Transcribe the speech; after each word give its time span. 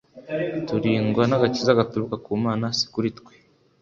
turindwa 0.67 1.23
na 1.27 1.35
Agakiza 1.37 1.77
gaturuka 1.79 2.15
ku 2.25 2.31
Mana 2.45 2.65
si 2.77 2.85
kuri 2.93 3.09
twe. 3.17 3.33